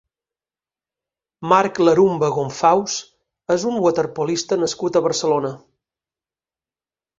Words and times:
Marc 1.51 1.81
Larumbe 1.83 2.29
Gonfaus 2.39 2.97
és 3.57 3.67
un 3.73 3.79
waterpolista 3.85 4.61
nascut 4.65 5.01
a 5.01 5.05
Barcelona. 5.11 5.55